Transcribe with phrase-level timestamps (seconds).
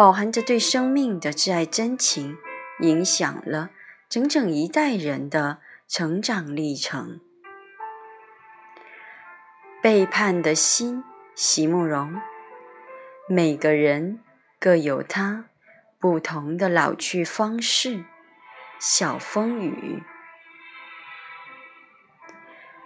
[0.00, 2.38] 饱含着对生命的挚爱真情，
[2.78, 3.68] 影响了
[4.08, 7.20] 整整一代人的成长历程。
[9.82, 12.18] 背叛的心，席慕容。
[13.28, 14.20] 每个人
[14.58, 15.44] 各有他
[15.98, 18.06] 不同的老去方式。
[18.78, 20.02] 小风雨。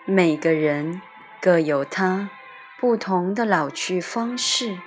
[0.05, 1.01] 每个人
[1.41, 2.31] 各有他
[2.81, 4.81] 不同的老去方式。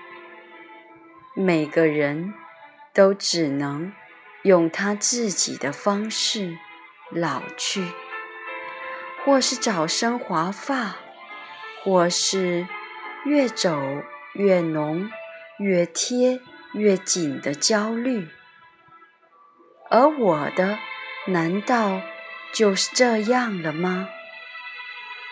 [1.40, 2.34] 每个人
[2.94, 3.94] 都只能
[4.44, 6.58] 用他自己的方式
[7.12, 7.86] 老去，
[9.24, 10.96] 或是早生华发。
[11.84, 12.68] 或是
[13.24, 13.80] 越走
[14.34, 15.10] 越浓、
[15.58, 16.42] 越贴
[16.74, 18.28] 越紧的焦虑，
[19.90, 20.80] 而我的
[21.28, 22.02] 难道
[22.52, 24.10] 就是这样了吗？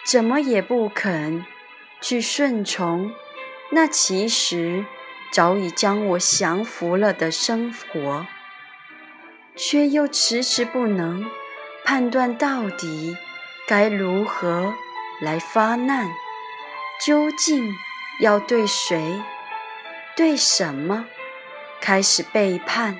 [0.05, 1.43] 怎么也不肯
[1.99, 3.11] 去顺从
[3.71, 4.85] 那其实
[5.35, 8.25] 早已将我降服了的生活，
[9.53, 11.25] 却又迟迟不能
[11.83, 13.17] 判断到底
[13.67, 14.73] 该如何
[15.19, 16.09] 来发难。
[17.05, 17.75] 究竟
[18.21, 19.21] 要对谁、
[20.15, 21.05] 对什么
[21.81, 22.97] 开始背叛？